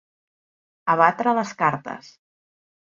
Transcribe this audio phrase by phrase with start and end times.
[0.95, 2.13] Abatre les cartes.